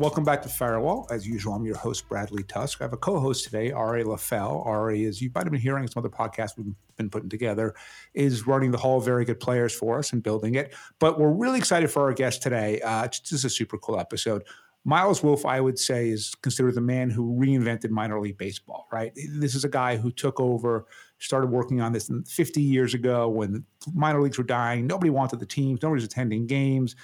[0.00, 1.06] Welcome back to Firewall.
[1.10, 2.80] As usual, I'm your host, Bradley Tusk.
[2.80, 4.64] I have a co host today, Ari Leffell.
[4.64, 7.74] Ari, as you might have been hearing some other podcasts we've been putting together,
[8.14, 10.72] is running the Hall of Very Good Players for us and building it.
[11.00, 12.80] But we're really excited for our guest today.
[12.82, 14.42] Uh, this is a super cool episode.
[14.86, 19.12] Miles Wolff, I would say, is considered the man who reinvented minor league baseball, right?
[19.14, 20.86] This is a guy who took over,
[21.18, 24.86] started working on this 50 years ago when minor leagues were dying.
[24.86, 26.96] Nobody wanted the teams, nobody was attending games.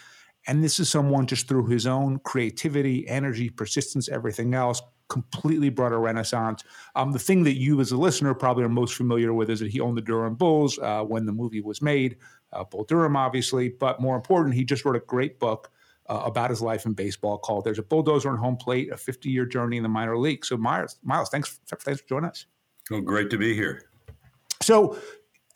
[0.46, 5.92] And this is someone just through his own creativity, energy, persistence, everything else, completely brought
[5.92, 6.64] a renaissance.
[6.94, 9.70] Um, the thing that you, as a listener, probably are most familiar with is that
[9.70, 12.16] he owned the Durham Bulls uh, when the movie was made,
[12.52, 13.68] uh, Bull Durham, obviously.
[13.68, 15.70] But more important, he just wrote a great book
[16.08, 19.46] uh, about his life in baseball called "There's a Bulldozer on Home Plate: A 50-Year
[19.46, 22.46] Journey in the Minor League." So, Miles, Miles, thanks, thanks for joining us.
[22.90, 23.82] Oh, great to be here.
[24.62, 24.98] So,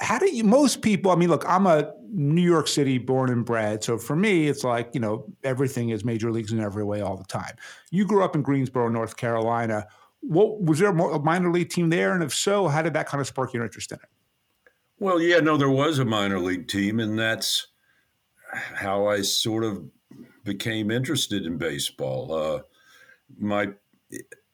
[0.00, 3.44] how do you most people i mean look i'm a new york city born and
[3.44, 3.84] bred.
[3.84, 7.16] So for me it's like you know everything is major leagues in every way all
[7.16, 7.54] the time.
[7.90, 9.86] You grew up in greensboro north carolina.
[10.20, 12.12] What was there a minor league team there?
[12.12, 14.08] And if so how did that kind of spark your interest in it?
[14.98, 17.68] Well yeah no there was a minor league team and that's
[18.52, 19.84] how i sort of
[20.42, 22.34] became interested in baseball.
[22.34, 22.60] Uh,
[23.38, 23.62] my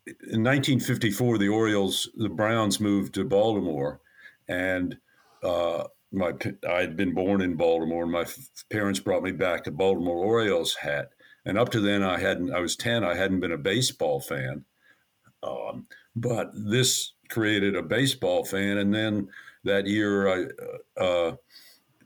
[0.06, 4.00] in 1954 the orioles the browns moved to baltimore
[4.48, 4.96] and
[5.42, 6.32] uh, my
[6.68, 10.24] I had been born in Baltimore, and my f- parents brought me back a Baltimore
[10.24, 11.10] Orioles hat.
[11.44, 12.52] And up to then, I hadn't.
[12.52, 13.04] I was ten.
[13.04, 14.64] I hadn't been a baseball fan,
[15.42, 18.78] um, but this created a baseball fan.
[18.78, 19.28] And then
[19.64, 20.44] that year, I
[21.00, 21.36] uh, uh,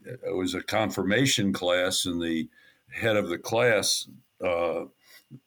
[0.05, 2.49] it was a confirmation class, and the
[2.91, 4.07] head of the class
[4.43, 4.85] uh,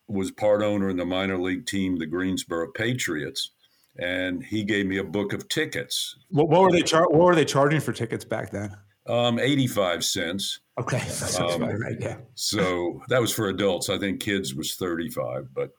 [0.09, 3.51] was part owner in the minor league team, the Greensboro Patriots
[3.99, 6.17] and he gave me a book of tickets.
[6.31, 8.77] What, what were they char- What were they charging for tickets back then?
[9.07, 10.61] Um, eighty-five cents.
[10.81, 11.03] Okay,
[11.39, 11.97] um, right.
[12.01, 12.17] Yeah.
[12.35, 13.91] So that was for adults.
[13.91, 15.71] I think kids was thirty-five, but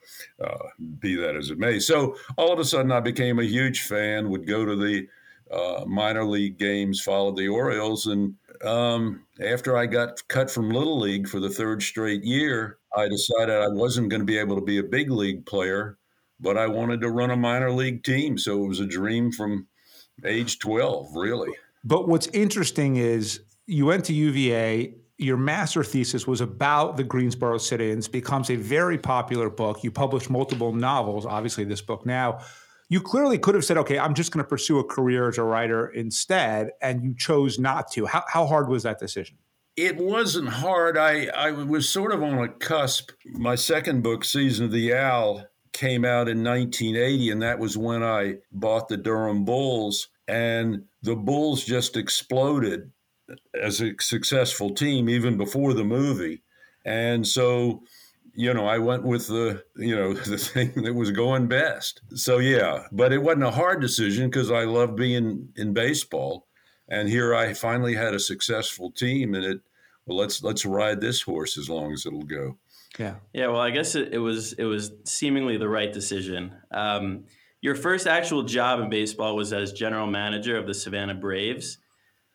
[0.44, 0.58] uh,
[1.00, 1.80] be that as it may.
[1.80, 4.30] So all of a sudden, I became a huge fan.
[4.30, 5.08] Would go to the
[5.52, 11.00] uh, minor league games, followed the Orioles, and um, after I got cut from Little
[11.00, 14.62] League for the third straight year, I decided I wasn't going to be able to
[14.62, 15.98] be a big league player
[16.40, 18.38] but I wanted to run a minor league team.
[18.38, 19.68] So it was a dream from
[20.24, 21.52] age 12, really.
[21.84, 24.96] But what's interesting is you went to UVA.
[25.18, 28.08] Your master thesis was about the Greensboro sit-ins.
[28.08, 29.84] Becomes a very popular book.
[29.84, 31.26] You published multiple novels.
[31.26, 32.40] Obviously, this book now.
[32.90, 35.44] You clearly could have said, "Okay, I'm just going to pursue a career as a
[35.44, 38.06] writer instead," and you chose not to.
[38.06, 39.38] How, how hard was that decision?
[39.76, 40.98] It wasn't hard.
[40.98, 43.12] I I was sort of on a cusp.
[43.26, 48.02] My second book, Season of the Owl, came out in 1980, and that was when
[48.02, 50.08] I bought the Durham Bulls.
[50.28, 52.92] And the Bulls just exploded
[53.60, 56.42] as a successful team even before the movie.
[56.86, 57.84] And so,
[58.34, 62.02] you know, I went with the, you know, the thing that was going best.
[62.16, 66.48] So, yeah, but it wasn't a hard decision because I love being in baseball.
[66.88, 69.60] And here I finally had a successful team and it,
[70.06, 72.58] well, let's, let's ride this horse as long as it'll go.
[72.98, 73.16] Yeah.
[73.34, 73.48] Yeah.
[73.48, 76.56] Well, I guess it, it was it was seemingly the right decision.
[76.72, 77.26] Um,
[77.62, 81.80] your first actual job in baseball was as general manager of the Savannah Braves,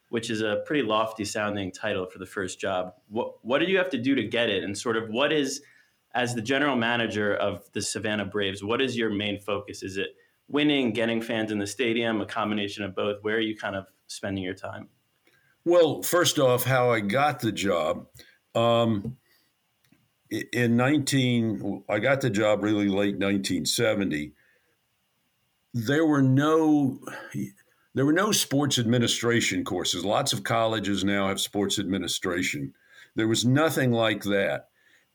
[0.08, 2.94] which is a pretty lofty sounding title for the first job.
[3.08, 5.62] What what did you have to do to get it, and sort of what is
[6.14, 9.82] as the general manager of the Savannah Braves, what is your main focus?
[9.82, 10.08] Is it
[10.48, 13.18] winning, getting fans in the stadium, a combination of both?
[13.22, 14.88] Where are you kind of spending your time?
[15.64, 18.06] Well, first off, how I got the job.
[18.54, 19.18] Um,
[20.52, 24.32] in 19 i got the job really late 1970
[25.72, 27.00] there were no
[27.94, 30.04] there were no sports administration courses.
[30.04, 32.72] Lots of colleges now have sports administration.
[33.16, 34.68] There was nothing like that.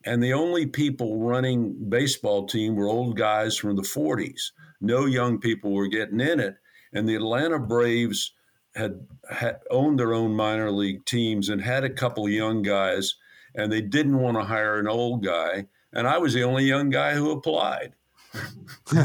[0.04, 5.40] And the only people running baseball team were old guys from the 40s no young
[5.40, 6.56] people were getting in it.
[6.92, 8.32] And the atlanta braves
[8.74, 13.14] had, had owned their own minor league teams and had a couple young guys
[13.56, 16.90] and they didn't want to hire an old guy, and I was the only young
[16.90, 17.94] guy who applied.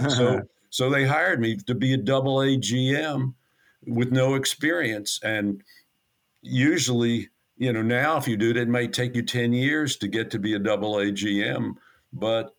[0.09, 3.33] so so they hired me to be a double A GM
[3.87, 5.63] with no experience, and
[6.41, 10.07] usually, you know, now if you do it, it may take you ten years to
[10.07, 11.75] get to be a double A GM,
[12.13, 12.53] but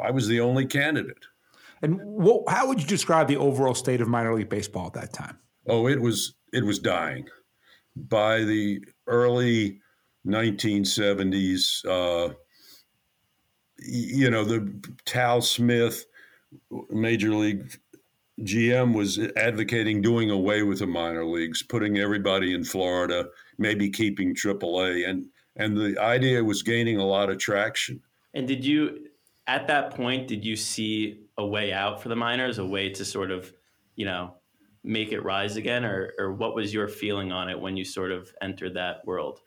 [0.00, 1.24] I was the only candidate.
[1.82, 5.12] And what, how would you describe the overall state of minor league baseball at that
[5.12, 5.38] time?
[5.66, 7.28] Oh, it was it was dying.
[7.96, 9.81] By the early
[10.26, 11.84] 1970s.
[11.84, 12.34] Uh,
[13.78, 14.72] you know, the
[15.04, 16.04] Tal Smith,
[16.90, 17.78] Major League
[18.40, 23.26] GM, was advocating doing away with the minor leagues, putting everybody in Florida,
[23.58, 28.00] maybe keeping AAA, and and the idea was gaining a lot of traction.
[28.34, 29.08] And did you
[29.46, 33.04] at that point, did you see a way out for the minors, a way to
[33.04, 33.52] sort of,
[33.96, 34.34] you know,
[34.84, 38.12] make it rise again, or or what was your feeling on it when you sort
[38.12, 39.40] of entered that world?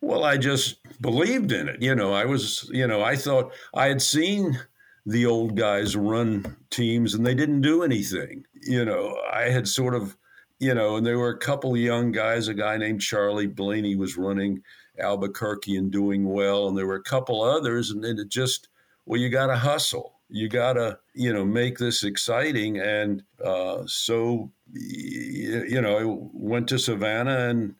[0.00, 1.82] Well, I just believed in it.
[1.82, 4.58] You know, I was, you know, I thought I had seen
[5.04, 8.44] the old guys run teams and they didn't do anything.
[8.62, 10.16] You know, I had sort of,
[10.58, 12.48] you know, and there were a couple young guys.
[12.48, 14.62] A guy named Charlie Blaney was running
[14.98, 18.68] Albuquerque and doing well, and there were a couple others, and it just,
[19.04, 20.14] well, you got to hustle.
[20.28, 22.78] You got to, you know, make this exciting.
[22.78, 27.74] And uh, so, you know, I went to Savannah and,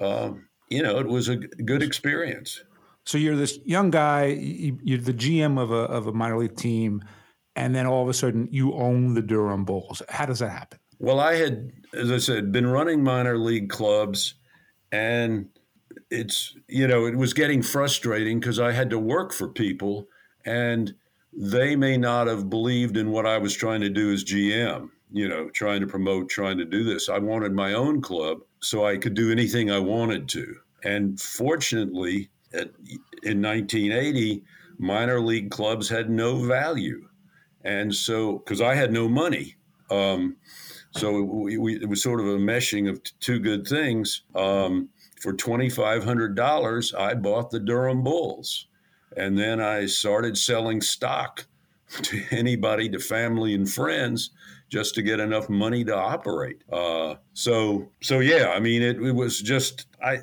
[0.00, 2.62] um, you know, it was a good experience.
[3.04, 7.02] So you're this young guy, you're the GM of a, of a minor league team,
[7.56, 10.02] and then all of a sudden you own the Durham Bulls.
[10.08, 10.78] How does that happen?
[10.98, 14.34] Well, I had, as I said, been running minor league clubs,
[14.92, 15.48] and
[16.10, 20.08] it's, you know, it was getting frustrating because I had to work for people,
[20.44, 20.94] and
[21.32, 25.28] they may not have believed in what I was trying to do as GM, you
[25.28, 27.08] know, trying to promote, trying to do this.
[27.08, 30.54] I wanted my own club so I could do anything I wanted to.
[30.84, 32.68] And fortunately, at,
[33.22, 34.42] in 1980,
[34.78, 37.08] minor league clubs had no value.
[37.64, 39.56] And so, because I had no money.
[39.90, 40.36] Um,
[40.92, 44.22] so we, we, it was sort of a meshing of t- two good things.
[44.34, 44.88] Um,
[45.20, 48.66] for $2,500, I bought the Durham Bulls.
[49.16, 51.46] And then I started selling stock
[52.02, 54.30] to anybody, to family and friends,
[54.68, 56.62] just to get enough money to operate.
[56.72, 60.18] Uh, so, so yeah, I mean, it, it was just I.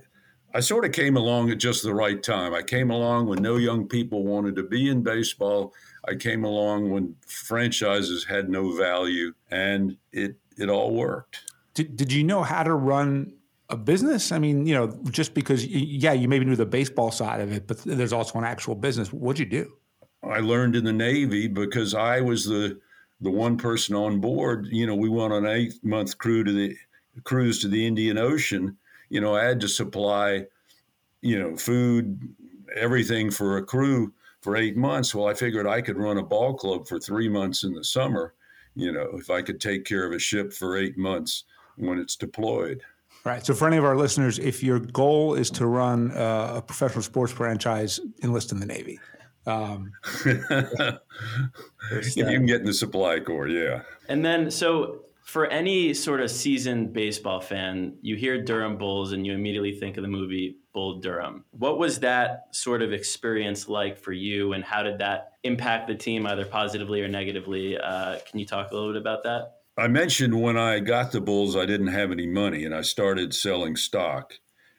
[0.53, 2.53] I sort of came along at just the right time.
[2.53, 5.73] I came along when no young people wanted to be in baseball.
[6.07, 11.41] I came along when franchises had no value, and it it all worked.
[11.73, 13.33] Did, did you know how to run
[13.69, 14.31] a business?
[14.31, 17.67] I mean, you know, just because yeah, you maybe knew the baseball side of it,
[17.67, 19.11] but there's also an actual business.
[19.11, 19.73] What'd you do?
[20.23, 22.79] I learned in the Navy because I was the
[23.25, 26.51] the one person on board, you know, we went on an eight month crew to
[26.51, 26.77] the
[27.23, 28.77] cruise to the Indian Ocean.
[29.09, 30.45] You know, I had to supply,
[31.21, 32.33] you know, food,
[32.75, 35.13] everything for a crew for eight months.
[35.13, 38.33] Well, I figured I could run a ball club for three months in the summer.
[38.75, 41.45] You know, if I could take care of a ship for eight months
[41.77, 42.81] when it's deployed.
[43.23, 43.43] Right.
[43.43, 47.01] So, for any of our listeners, if your goal is to run uh, a professional
[47.01, 48.99] sports franchise, enlist in the Navy.
[49.47, 49.91] Um,
[50.25, 53.81] if you can get in the supply corps, yeah.
[54.09, 59.25] And then, so for any sort of seasoned baseball fan, you hear Durham Bulls and
[59.25, 61.45] you immediately think of the movie Bull Durham.
[61.51, 65.95] What was that sort of experience like for you, and how did that impact the
[65.95, 67.77] team, either positively or negatively?
[67.77, 69.53] Uh, can you talk a little bit about that?
[69.77, 73.33] I mentioned when I got the Bulls, I didn't have any money, and I started
[73.33, 74.35] selling stock.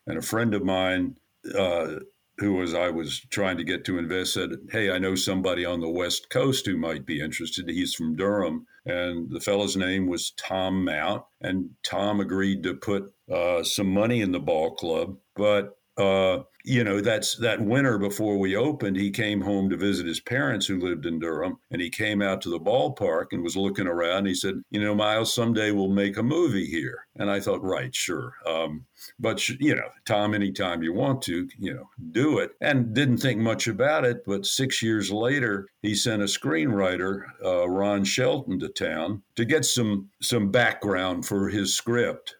[0.06, 1.16] And a friend of mine
[1.58, 1.96] uh,
[2.38, 5.80] who was I was trying to get to invest said, "Hey, I know somebody on
[5.80, 7.68] the West Coast who might be interested.
[7.68, 13.12] He's from Durham." And the fellow's name was Thom Mount, and Tom agreed to put
[13.32, 18.38] uh, some money in the ball club, but uh, you know, that's that winter before
[18.38, 21.58] we opened, he came home to visit his parents who lived in Durham.
[21.70, 24.26] And he came out to the ballpark and was looking around.
[24.26, 27.06] he said, You know, Miles, someday we'll make a movie here.
[27.14, 28.34] And I thought, Right, sure.
[28.44, 28.84] Um,
[29.20, 32.50] but, you know, Tom, anytime you want to, you know, do it.
[32.60, 34.24] And didn't think much about it.
[34.26, 39.64] But six years later, he sent a screenwriter, uh, Ron Shelton, to town to get
[39.64, 42.34] some some background for his script.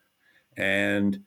[0.57, 1.21] And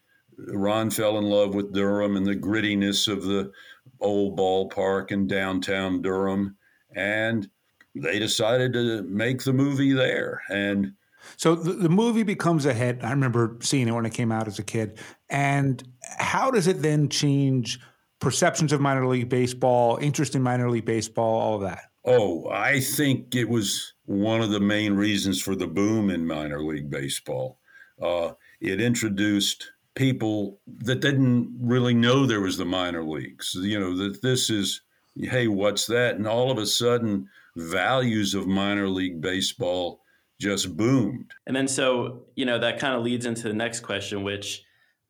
[0.47, 3.51] Ron fell in love with Durham and the grittiness of the
[3.99, 6.55] old ballpark in downtown Durham,
[6.95, 7.49] and
[7.95, 10.41] they decided to make the movie there.
[10.49, 10.93] And
[11.35, 13.03] so the, the, movie becomes a hit.
[13.03, 14.99] I remember seeing it when it came out as a kid.
[15.29, 17.79] And how does it then change
[18.19, 21.83] perceptions of minor league baseball, interest in minor league baseball, all of that?
[22.05, 26.63] Oh, I think it was one of the main reasons for the boom in minor
[26.63, 27.59] league baseball.
[28.01, 28.31] Uh,
[28.61, 33.53] it introduced people that didn't really know there was the minor leagues.
[33.53, 34.81] You know, that this is,
[35.13, 36.15] hey, what's that?
[36.15, 37.27] And all of a sudden,
[37.57, 40.01] values of minor league baseball
[40.39, 41.33] just boomed.
[41.45, 44.63] And then so, you know, that kind of leads into the next question, which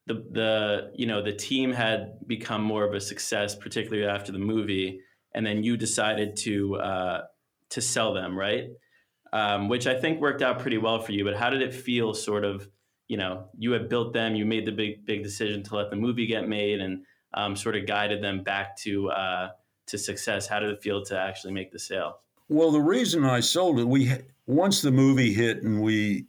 [0.07, 4.39] the the you know the team had become more of a success, particularly after the
[4.39, 5.01] movie,
[5.35, 7.21] and then you decided to uh,
[7.69, 8.69] to sell them, right?
[9.31, 11.23] Um, which I think worked out pretty well for you.
[11.23, 12.67] But how did it feel, sort of?
[13.09, 15.95] You know you had built them you made the big big decision to let the
[15.97, 19.49] movie get made and um, sort of guided them back to uh,
[19.85, 20.47] to success.
[20.47, 22.19] How did it feel to actually make the sale?
[22.47, 24.11] Well the reason i sold it we
[24.47, 26.25] once the movie hit and we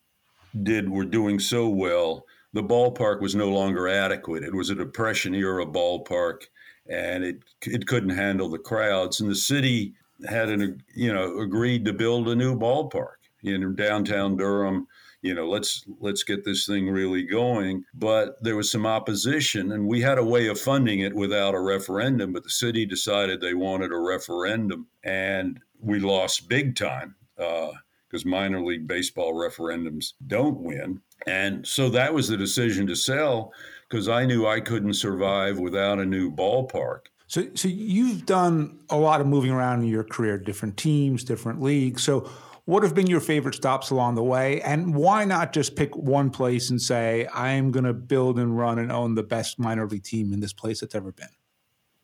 [0.62, 4.42] did were doing so well the ballpark was no longer adequate.
[4.42, 6.42] It was a depression era ballpark
[6.88, 9.94] and it it couldn't handle the crowds and the city
[10.28, 14.86] had an you know agreed to build a new ballpark in downtown Durham.
[15.22, 17.84] You know, let's let's get this thing really going.
[17.94, 21.60] But there was some opposition, and we had a way of funding it without a
[21.60, 22.32] referendum.
[22.32, 28.28] But the city decided they wanted a referendum, and we lost big time because uh,
[28.28, 31.00] minor league baseball referendums don't win.
[31.26, 33.52] And so that was the decision to sell
[33.88, 37.06] because I knew I couldn't survive without a new ballpark.
[37.26, 41.62] So, so you've done a lot of moving around in your career, different teams, different
[41.62, 42.02] leagues.
[42.02, 42.28] So,
[42.70, 44.60] what have been your favorite stops along the way?
[44.62, 48.78] And why not just pick one place and say, I'm going to build and run
[48.78, 51.30] and own the best minor league team in this place that's ever been?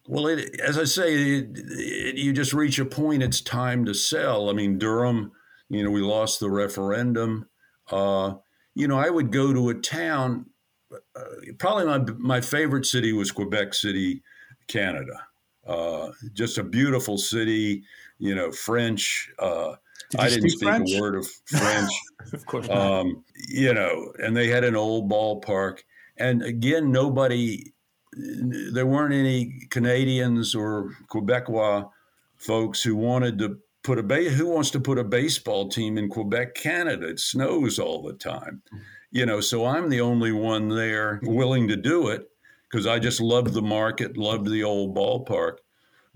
[0.09, 3.95] Well, it, as I say, it, it, you just reach a point, it's time to
[3.95, 4.51] sell.
[4.51, 5.31] I mean, Durham,
[5.69, 7.49] you know, we lost the referendum.
[7.89, 8.35] Uh,
[8.75, 10.47] you know, I would go to a town,
[10.93, 11.23] uh,
[11.59, 14.25] probably my, my favorite city was Quebec City,
[14.67, 15.27] Canada.
[15.65, 17.85] Uh, just a beautiful city,
[18.19, 19.31] you know, French.
[19.39, 19.77] Uh,
[20.11, 20.93] Did I didn't speak French?
[20.93, 21.91] a word of French.
[22.33, 22.69] of course.
[22.69, 25.81] Um, you know, and they had an old ballpark.
[26.17, 27.73] And again, nobody,
[28.13, 31.89] there weren't any Canadians or Quebecois
[32.37, 36.09] folks who wanted to put a ba- who wants to put a baseball team in
[36.09, 37.09] Quebec, Canada?
[37.09, 38.63] It snows all the time.
[39.11, 42.29] You know, so I'm the only one there willing to do it
[42.71, 45.59] because I just loved the market, loved the old ballpark.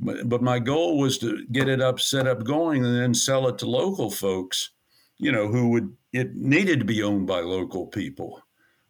[0.03, 3.47] But, but my goal was to get it up, set up going, and then sell
[3.49, 4.71] it to local folks,
[5.19, 8.43] you know, who would, it needed to be owned by local people.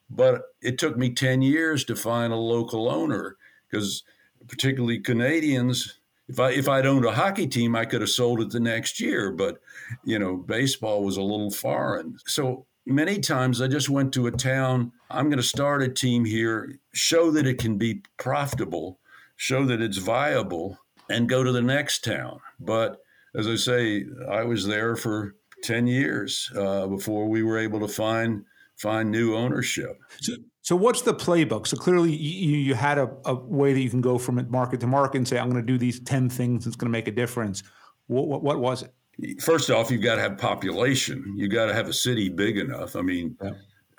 [0.08, 3.36] But it took me 10 years to find a local owner
[3.68, 4.04] because,
[4.46, 6.00] particularly Canadians,
[6.30, 9.00] if I if I'd owned a hockey team, I could have sold it the next
[9.00, 9.32] year.
[9.32, 9.60] But
[10.04, 12.16] you know, baseball was a little foreign.
[12.26, 14.92] So many times I just went to a town.
[15.10, 19.00] I'm going to start a team here, show that it can be profitable,
[19.36, 20.78] show that it's viable,
[21.10, 22.40] and go to the next town.
[22.58, 22.98] But
[23.34, 27.88] as I say, I was there for 10 years uh, before we were able to
[27.88, 28.44] find
[28.76, 30.00] find new ownership.
[30.20, 31.66] So, so what's the playbook?
[31.66, 34.86] So clearly you, you had a, a way that you can go from market to
[34.86, 37.12] market and say, I'm going to do these 10 things that's going to make a
[37.12, 37.62] difference.
[38.06, 38.94] What, what, what was it?
[39.38, 41.34] first off, you've got to have population.
[41.36, 42.96] You've got to have a city big enough.
[42.96, 43.50] I mean, yeah.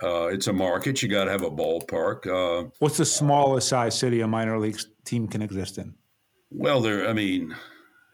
[0.02, 1.02] uh, it's a market.
[1.02, 2.26] You got to have a ballpark.
[2.28, 5.94] Uh, What's the smallest size city a minor league team can exist in?
[6.52, 7.08] Well, there.
[7.08, 7.56] I mean,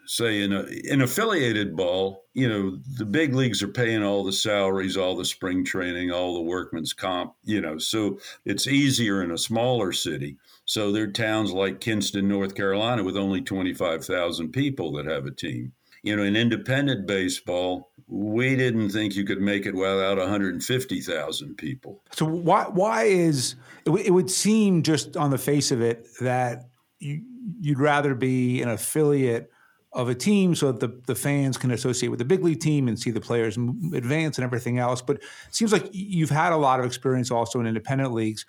[0.06, 4.32] say in a in affiliated ball, you know, the big leagues are paying all the
[4.32, 7.34] salaries, all the spring training, all the workman's comp.
[7.44, 10.38] You know, so it's easier in a smaller city.
[10.66, 15.06] So there are towns like Kinston, North Carolina, with only twenty five thousand people that
[15.06, 15.74] have a team
[16.08, 22.02] you know, in independent baseball, we didn't think you could make it without 150,000 people.
[22.12, 26.70] So why why is it, it, would seem just on the face of it that
[27.00, 27.22] you,
[27.60, 29.52] you'd rather be an affiliate
[29.94, 32.88] of a team so that the, the fans can associate with the big league team
[32.88, 33.58] and see the players
[33.94, 35.02] advance and everything else.
[35.02, 35.24] But it
[35.56, 38.46] seems like you've had a lot of experience also in independent leagues.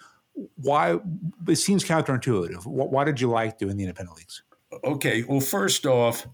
[0.56, 0.98] Why
[1.48, 2.66] it seems counterintuitive.
[2.66, 4.42] Why did you like doing the independent leagues?
[4.84, 6.26] Okay, well, first off,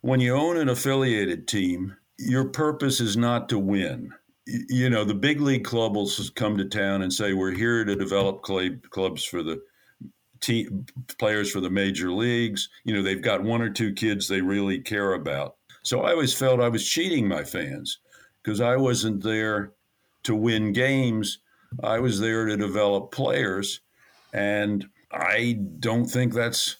[0.00, 4.12] when you own an affiliated team, your purpose is not to win.
[4.46, 7.94] You know, the big league club will come to town and say, "We're here to
[7.94, 9.62] develop clubs for the
[10.42, 10.86] team
[11.18, 14.80] players for the major leagues." You know, they've got one or two kids they really
[14.80, 15.56] care about.
[15.82, 17.98] So I always felt I was cheating my fans
[18.42, 19.72] because I wasn't there
[20.24, 21.38] to win games.
[21.82, 23.80] I was there to develop players,
[24.32, 26.76] and I don't think that's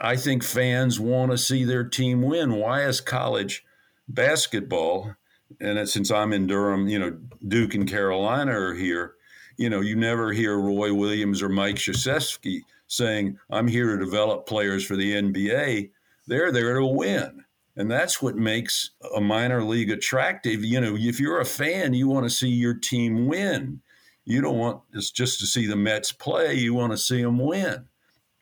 [0.00, 2.54] I think fans want to see their team win.
[2.54, 3.64] Why is college
[4.08, 5.14] basketball,
[5.60, 9.14] and since I'm in Durham, you know, Duke and Carolina are here,
[9.58, 14.46] you know, you never hear Roy Williams or Mike Krzyzewski saying, I'm here to develop
[14.46, 15.90] players for the NBA.
[16.26, 17.44] They're there to win.
[17.76, 20.64] And that's what makes a minor league attractive.
[20.64, 23.80] You know, if you're a fan, you want to see your team win.
[24.24, 27.38] You don't want it's just to see the Mets play, you want to see them
[27.38, 27.86] win.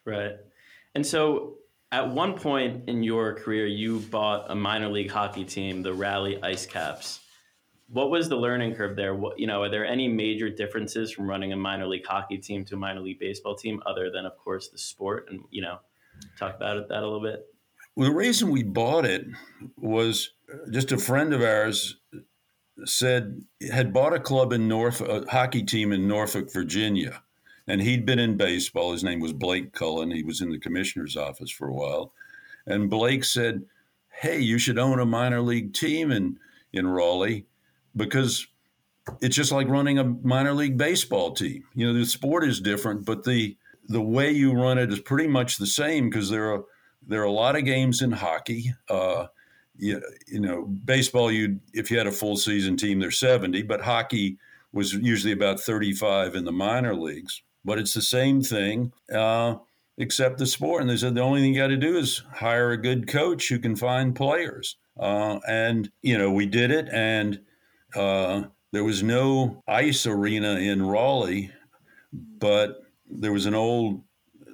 [0.05, 0.33] Right.
[0.95, 1.57] And so
[1.93, 6.43] at one point in your career, you bought a minor league hockey team, the Raleigh
[6.43, 7.21] Ice Caps.
[7.91, 9.15] What was the learning curve there?
[9.15, 12.65] What, you know, are there any major differences from running a minor league hockey team
[12.67, 15.29] to a minor league baseball team, other than, of course, the sport?
[15.31, 15.79] And you know,
[16.39, 17.47] talk about it, that a little bit.
[17.97, 19.27] Well, the reason we bought it
[19.77, 20.31] was
[20.71, 21.97] just a friend of ours
[22.85, 23.43] said
[23.73, 27.23] had bought a club in Norfolk, a hockey team in Norfolk, Virginia,
[27.67, 28.93] and he'd been in baseball.
[28.93, 30.11] His name was Blake Cullen.
[30.11, 32.13] He was in the commissioner's office for a while.
[32.67, 33.65] And Blake said,
[34.11, 36.39] Hey, you should own a minor league team in,
[36.73, 37.47] in Raleigh
[37.97, 38.47] because
[39.21, 41.65] it's just like running a minor league baseball team.
[41.75, 43.57] You know, the sport is different, but the
[43.89, 46.65] the way you run it is pretty much the same because there are
[47.07, 48.73] there are a lot of games in hockey.
[48.89, 49.27] Uh,
[49.77, 53.81] you, you know, baseball, you if you had a full season team, they're 70, but
[53.81, 54.39] hockey
[54.73, 57.43] was usually about 35 in the minor leagues.
[57.65, 59.57] But it's the same thing, uh,
[59.97, 60.83] except the sport.
[60.83, 63.49] And they said the only thing you got to do is hire a good coach
[63.49, 64.77] who can find players.
[64.99, 66.89] Uh, and, you know, we did it.
[66.93, 67.41] And
[67.95, 68.43] uh,
[68.73, 71.51] there was no ice arena in Raleigh,
[72.13, 74.03] but there was an old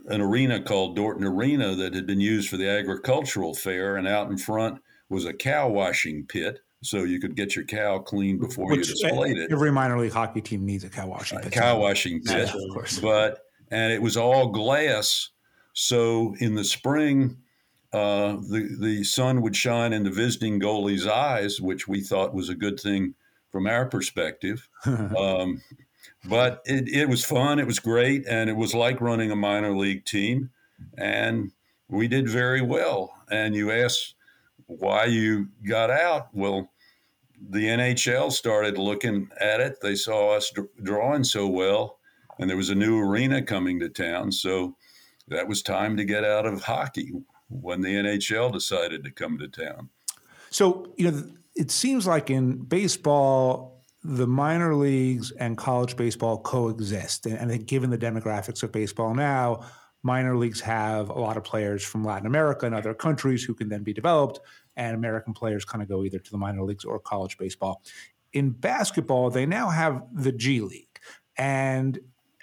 [0.06, 4.30] an arena called Dorton Arena that had been used for the agricultural fair, and out
[4.30, 8.68] in front was a cow washing pit, so you could get your cow clean before
[8.68, 9.50] Which, you displayed it.
[9.50, 11.48] Every minor league hockey team needs a cow washing pit.
[11.48, 12.98] A cow washing pit, of course.
[13.00, 15.30] But and it was all glass,
[15.72, 17.38] so in the spring.
[17.92, 22.48] Uh, the the sun would shine in the visiting goalie's eyes, which we thought was
[22.48, 23.14] a good thing
[23.54, 24.68] from our perspective.
[24.84, 25.62] um,
[26.24, 27.60] but it, it was fun.
[27.60, 28.26] It was great.
[28.26, 30.50] And it was like running a minor league team.
[30.98, 31.52] And
[31.88, 33.14] we did very well.
[33.30, 34.16] And you asked
[34.66, 36.34] why you got out.
[36.34, 36.68] Well,
[37.48, 39.80] the NHL started looking at it.
[39.80, 41.98] They saw us drawing so well,
[42.40, 44.32] and there was a new arena coming to town.
[44.32, 44.74] So
[45.28, 47.12] that was time to get out of hockey
[47.48, 49.90] when the NHL decided to come to town.
[50.50, 51.24] So, you know,
[51.54, 57.26] it seems like in baseball, the minor leagues and college baseball coexist.
[57.26, 59.64] And I think, given the demographics of baseball now,
[60.02, 63.70] minor leagues have a lot of players from Latin America and other countries who can
[63.70, 64.40] then be developed,
[64.76, 67.82] and American players kind of go either to the minor leagues or college baseball.
[68.32, 71.00] In basketball, they now have the G League.
[71.36, 71.98] And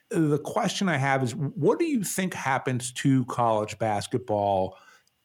[0.10, 4.78] the question I have is what do you think happens to college basketball?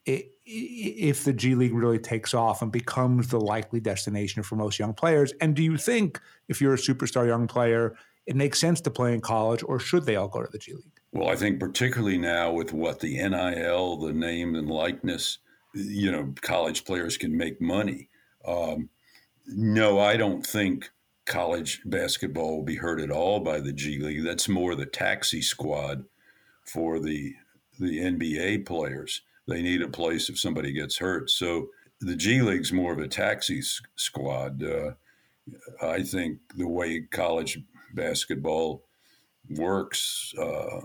[0.05, 4.79] It, if the G League really takes off and becomes the likely destination for most
[4.79, 5.33] young players?
[5.41, 9.13] And do you think if you're a superstar young player, it makes sense to play
[9.13, 11.01] in college, or should they all go to the G League?
[11.13, 15.39] Well, I think particularly now with what the NIL, the name and likeness,
[15.75, 18.09] you know, college players can make money.
[18.47, 18.89] Um,
[19.47, 20.91] no, I don't think
[21.25, 24.25] college basketball will be hurt at all by the G League.
[24.25, 26.05] That's more the taxi squad
[26.65, 27.35] for the
[27.79, 29.23] the NBA players.
[29.47, 31.31] They need a place if somebody gets hurt.
[31.31, 31.69] So
[32.01, 33.63] the G League's more of a taxi
[33.95, 34.63] squad.
[34.63, 34.93] Uh,
[35.83, 37.61] I think the way college
[37.95, 38.83] basketball
[39.51, 40.81] works, uh,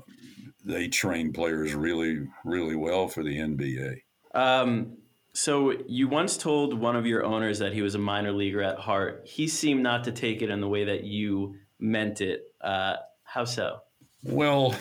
[0.64, 4.02] they train players really, really well for the NBA.
[4.34, 4.98] Um,
[5.34, 8.78] so you once told one of your owners that he was a minor leaguer at
[8.78, 9.24] heart.
[9.26, 12.44] He seemed not to take it in the way that you meant it.
[12.60, 13.80] Uh, how so?
[14.24, 14.76] Well,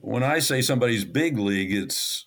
[0.00, 2.26] when I say somebody's big league, it's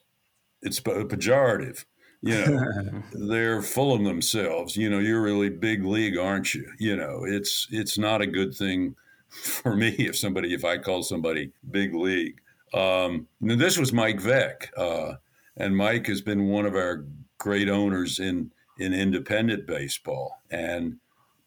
[0.68, 1.86] it's a pejorative.
[2.22, 4.76] You know, they're full of themselves.
[4.76, 6.70] You know, you're really big league, aren't you?
[6.80, 8.96] You know, it's it's not a good thing
[9.30, 12.40] for me if somebody if I call somebody big league.
[12.74, 15.16] Um, this was Mike Veeck, uh,
[15.56, 17.06] and Mike has been one of our
[17.38, 20.42] great owners in in independent baseball.
[20.52, 20.98] And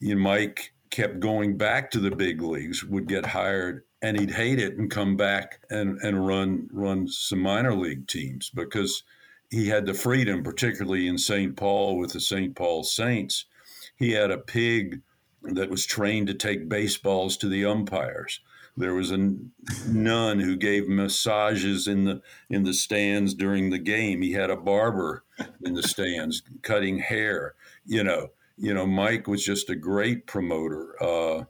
[0.00, 4.32] you know, Mike kept going back to the big leagues, would get hired and he'd
[4.32, 9.02] hate it and come back and, and run run some minor league teams because
[9.50, 11.56] he had the freedom, particularly in St.
[11.56, 12.54] Paul with the St.
[12.54, 13.46] Paul Saints.
[13.96, 15.02] He had a pig
[15.42, 18.40] that was trained to take baseballs to the umpires.
[18.76, 19.34] There was a
[19.86, 24.22] nun who gave massages in the in the stands during the game.
[24.22, 25.24] He had a barber
[25.62, 27.54] in the stands cutting hair.
[27.84, 30.94] You know, you know, Mike was just a great promoter.
[31.02, 31.44] Uh,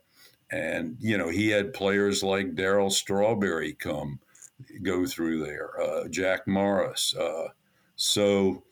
[0.50, 4.20] and you know he had players like Darryl Strawberry come
[4.82, 7.14] go through there, uh, Jack Morris.
[7.14, 7.48] Uh,
[7.96, 8.64] so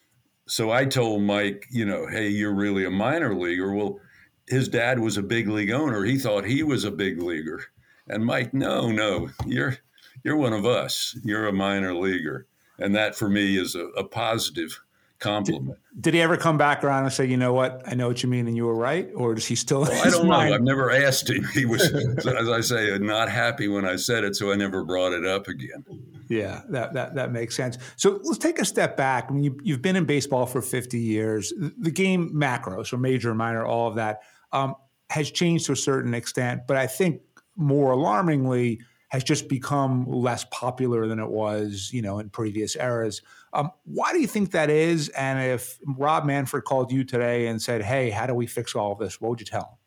[0.46, 3.72] so I told Mike, you know, hey, you're really a minor leaguer.
[3.74, 4.00] Well,
[4.46, 6.04] his dad was a big league owner.
[6.04, 7.64] He thought he was a big leaguer,
[8.08, 9.76] and Mike, no, no, you're
[10.24, 11.16] you're one of us.
[11.22, 12.46] You're a minor leaguer,
[12.78, 14.80] and that for me is a, a positive
[15.18, 15.78] compliment.
[15.94, 17.82] Did, did, he ever come back around and say, "You know what?
[17.86, 19.82] I know what you mean, and you were right," or does he still?
[19.82, 20.50] Well, I don't mind?
[20.50, 20.56] know.
[20.56, 21.44] I've never asked him.
[21.54, 21.82] He was,
[22.26, 25.48] as I say, not happy when I said it, so I never brought it up
[25.48, 25.84] again.
[26.28, 27.78] Yeah, that that that makes sense.
[27.96, 29.26] So let's take a step back.
[29.28, 31.52] I mean, you, you've been in baseball for fifty years.
[31.78, 34.20] The game macro, so major, minor, all of that,
[34.52, 34.74] um,
[35.10, 36.62] has changed to a certain extent.
[36.66, 37.22] But I think
[37.56, 43.22] more alarmingly has just become less popular than it was, you know, in previous eras.
[43.52, 45.08] Um, why do you think that is?
[45.10, 48.92] And if Rob Manfred called you today and said, "Hey, how do we fix all
[48.92, 49.78] of this?" What would you tell him?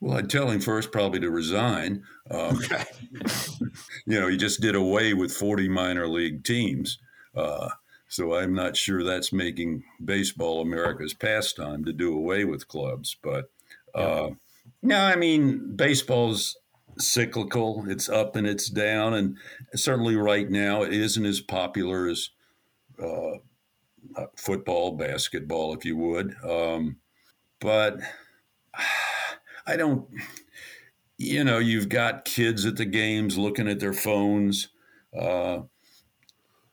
[0.00, 2.04] Well, I'd tell him first probably to resign.
[2.30, 2.84] Um, okay.
[4.06, 6.98] you know, he just did away with 40 minor league teams.
[7.34, 7.68] Uh,
[8.08, 13.16] so I'm not sure that's making baseball America's pastime to do away with clubs.
[13.22, 13.50] But
[13.94, 14.30] uh,
[14.82, 16.56] no, I mean, baseball's
[17.00, 17.84] cyclical.
[17.88, 19.36] It's up and it's down, and
[19.74, 22.30] certainly right now it isn't as popular as
[23.02, 23.36] uh,
[24.16, 26.34] uh, football, basketball, if you would.
[26.44, 26.96] Um,
[27.60, 27.98] but
[29.66, 30.08] I don't,
[31.18, 34.68] you know, you've got kids at the games looking at their phones.
[35.18, 35.60] Uh,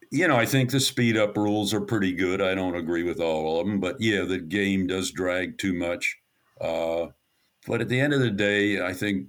[0.09, 2.41] you know, I think the speed up rules are pretty good.
[2.41, 6.17] I don't agree with all of them, but yeah, the game does drag too much.
[6.61, 7.07] Uh,
[7.67, 9.27] but at the end of the day, I think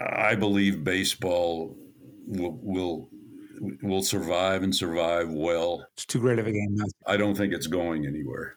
[0.00, 1.76] I believe baseball
[2.26, 3.08] will, will
[3.82, 5.86] will survive and survive well.
[5.94, 6.76] It's too great of a game.
[7.06, 8.56] I don't think it's going anywhere.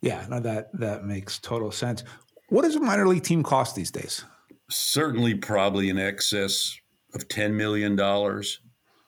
[0.00, 2.04] Yeah, no, that that makes total sense.
[2.48, 4.24] What does a minor league team cost these days?
[4.70, 6.78] Certainly, probably in excess
[7.14, 8.60] of ten million dollars.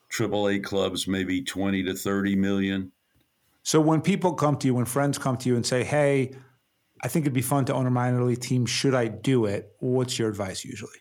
[0.09, 2.91] Triple A clubs maybe twenty to thirty million.
[3.63, 6.35] So when people come to you, when friends come to you and say, "Hey,
[7.01, 8.65] I think it'd be fun to own a minor league team.
[8.65, 11.00] Should I do it?" What's your advice usually?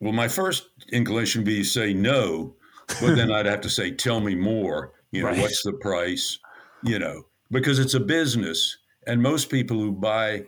[0.00, 2.54] Well, my first inclination would be to say no,
[3.00, 4.92] but then I'd have to say, tell me more.
[5.12, 5.40] You know, right.
[5.40, 6.38] what's the price?
[6.82, 8.76] You know, because it's a business.
[9.06, 10.44] And most people who buy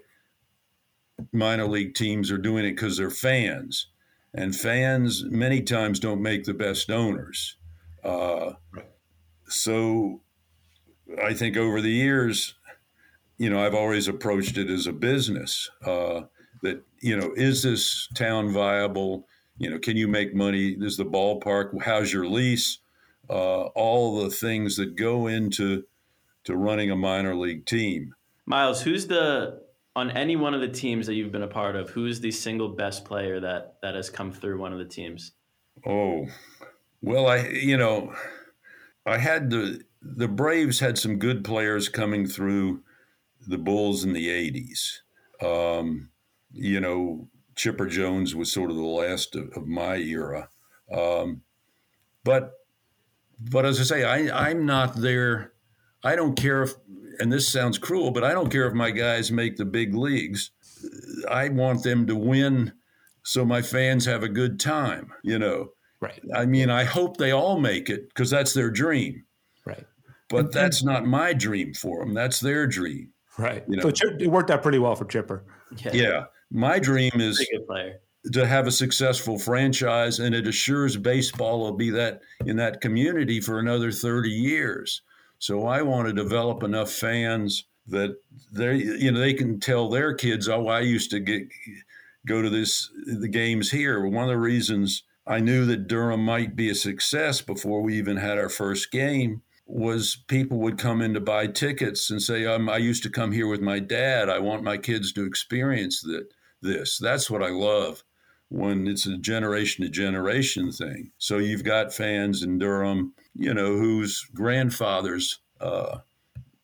[1.32, 3.88] minor league teams are doing it because they're fans.
[4.34, 7.56] And fans many times don't make the best owners.
[8.04, 8.52] Uh,
[9.48, 10.20] so
[11.22, 12.54] I think over the years,
[13.38, 15.70] you know, I've always approached it as a business.
[15.84, 16.22] Uh,
[16.62, 19.27] that you know, is this town viable?
[19.58, 20.76] You know, can you make money?
[20.80, 21.82] Is the ballpark?
[21.82, 22.78] How's your lease?
[23.28, 25.84] Uh, all the things that go into
[26.44, 28.14] to running a minor league team.
[28.46, 29.60] Miles, who's the
[29.94, 31.90] on any one of the teams that you've been a part of?
[31.90, 35.32] Who's the single best player that that has come through one of the teams?
[35.84, 36.26] Oh,
[37.02, 38.14] well, I you know,
[39.04, 42.82] I had the the Braves had some good players coming through
[43.46, 45.00] the Bulls in the '80s.
[45.44, 46.10] Um,
[46.52, 50.48] you know, Chipper Jones was sort of the last of, of my era.
[50.90, 51.42] Um,
[52.24, 52.52] but
[53.38, 55.52] but as I say, I, I'm not there.
[56.02, 56.74] I don't care if,
[57.18, 60.52] and this sounds cruel, but I don't care if my guys make the big leagues.
[61.28, 62.72] I want them to win
[63.22, 65.70] so my fans have a good time, you know.
[66.00, 66.20] Right.
[66.34, 69.24] I mean, I hope they all make it because that's their dream.
[69.64, 69.84] Right.
[70.28, 72.14] But that's not my dream for them.
[72.14, 73.12] That's their dream.
[73.36, 73.64] Right.
[73.68, 73.90] You know?
[73.90, 75.44] So it worked out pretty well for Chipper.
[75.76, 75.92] Yeah.
[75.92, 76.24] yeah.
[76.50, 77.46] My dream is
[78.32, 83.40] to have a successful franchise, and it assures baseball will be that in that community
[83.40, 85.02] for another 30 years.
[85.38, 88.16] So I want to develop enough fans that
[88.52, 91.48] they, you know, they can tell their kids, "Oh, I used to get
[92.26, 96.56] go to this the games here." One of the reasons I knew that Durham might
[96.56, 101.14] be a success before we even had our first game was people would come in
[101.14, 104.28] to buy tickets and say, um, "I used to come here with my dad.
[104.28, 106.28] I want my kids to experience that."
[106.60, 106.98] This.
[106.98, 108.02] That's what I love
[108.50, 111.10] when it's a generation to generation thing.
[111.18, 115.98] So you've got fans in Durham, you know, whose grandfathers, uh,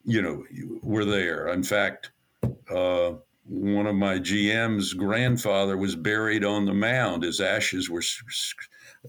[0.05, 0.45] you know,
[0.83, 1.49] were there.
[1.49, 2.11] In fact,
[2.71, 3.13] uh,
[3.47, 7.23] one of my GM's grandfather was buried on the mound.
[7.23, 8.03] His ashes were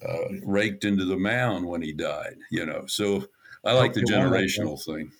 [0.06, 2.36] uh, raked into the mound when he died.
[2.52, 3.26] You know, so
[3.64, 5.12] I like the generational thing.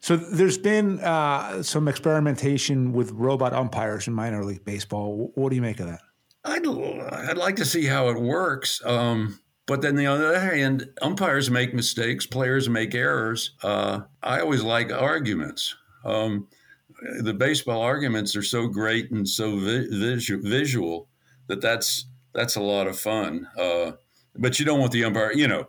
[0.00, 5.32] So there's been uh, some experimentation with robot umpires in minor league baseball.
[5.34, 6.00] What do you make of that?
[6.44, 8.80] I'd, I'd like to see how it works.
[8.84, 13.52] Um, but then the other hand, umpires make mistakes, players make errors.
[13.62, 15.74] Uh, I always like arguments.
[16.04, 16.48] Um,
[17.20, 21.08] the baseball arguments are so great and so vi- visu- visual
[21.48, 23.46] that that's that's a lot of fun.
[23.58, 23.92] Uh,
[24.36, 25.32] but you don't want the umpire.
[25.32, 25.68] You know,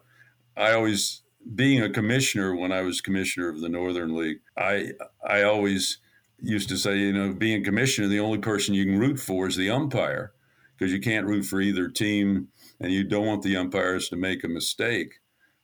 [0.55, 1.23] I always
[1.55, 4.91] being a commissioner when I was commissioner of the Northern League, I
[5.25, 5.99] I always
[6.41, 9.55] used to say, you know, being commissioner, the only person you can root for is
[9.55, 10.33] the umpire
[10.77, 12.47] because you can't root for either team,
[12.79, 15.19] and you don't want the umpires to make a mistake.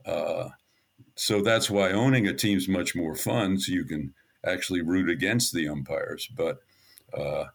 [0.05, 0.49] Uh,
[1.15, 3.57] so that's why owning a team is much more fun.
[3.57, 4.13] So you can
[4.45, 6.27] actually root against the umpires.
[6.35, 6.59] But
[7.17, 7.45] uh,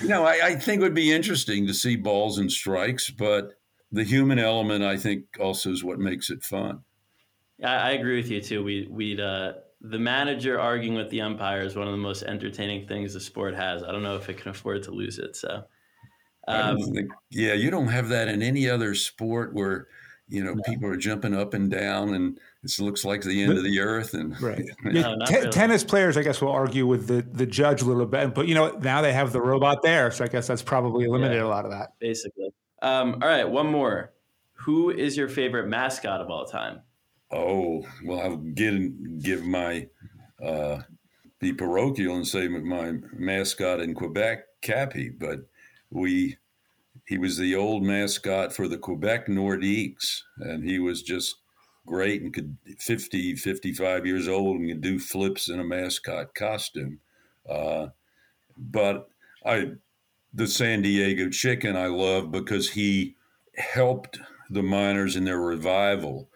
[0.00, 3.54] you know, I, I think it would be interesting to see balls and strikes, but
[3.90, 6.82] the human element, I think, also is what makes it fun.
[7.62, 8.62] I, I agree with you too.
[8.62, 12.86] We we'd uh, the manager arguing with the umpire is one of the most entertaining
[12.86, 13.82] things the sport has.
[13.82, 15.36] I don't know if it can afford to lose it.
[15.36, 15.64] So,
[16.48, 19.88] um, think, yeah, you don't have that in any other sport where
[20.28, 20.62] you know no.
[20.64, 24.14] people are jumping up and down and it looks like the end of the earth.
[24.14, 25.50] And right, yeah, no, t- really.
[25.50, 28.34] tennis players, I guess, will argue with the the judge a little bit.
[28.34, 31.38] But you know, now they have the robot there, so I guess that's probably eliminated
[31.38, 31.92] yeah, a lot of that.
[32.00, 32.50] Basically.
[32.82, 34.12] Um, all right, one more.
[34.60, 36.80] Who is your favorite mascot of all time?
[37.30, 39.88] Oh well, I'll get give my
[40.42, 40.82] uh,
[41.40, 45.40] be parochial and say my mascot in Quebec, Cappy, but
[45.90, 46.36] we
[47.06, 51.36] he was the old mascot for the Quebec Nordiques, and he was just
[51.86, 56.98] great and could 50, 55 years old and could do flips in a mascot costume.
[57.48, 57.88] Uh,
[58.58, 59.08] but
[59.44, 59.72] I,
[60.34, 63.14] the San Diego Chicken, I love because he
[63.56, 64.18] helped
[64.50, 66.28] the minors in their revival.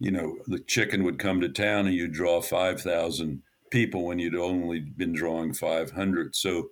[0.00, 4.36] You know, the chicken would come to town and you'd draw 5,000 people when you'd
[4.36, 6.34] only been drawing 500.
[6.36, 6.68] So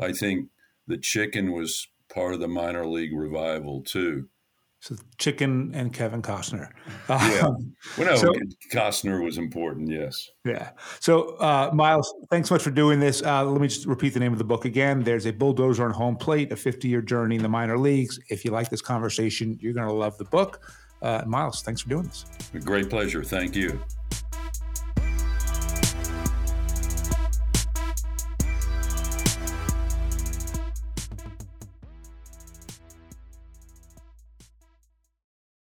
[0.00, 0.48] I think
[0.86, 4.28] the chicken was part of the minor league revival too.
[4.80, 6.68] So Chicken and Kevin Costner.
[7.08, 7.46] Yeah.
[7.46, 8.32] Um, well, no, so,
[8.72, 9.90] Costner was important.
[9.90, 10.28] Yes.
[10.44, 10.70] Yeah.
[11.00, 13.22] So uh, Miles, thanks so much for doing this.
[13.22, 15.02] Uh, let me just repeat the name of the book again.
[15.02, 18.20] There's a bulldozer on home plate, a 50-year journey in the minor leagues.
[18.28, 20.60] If you like this conversation, you're going to love the book.
[21.02, 22.24] Uh, Miles, thanks for doing this.
[22.64, 23.22] Great pleasure.
[23.22, 23.80] Thank you.